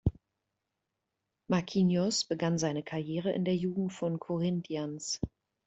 [1.47, 5.21] Marquinhos begann seine Karriere in der Jugend von Corinthians.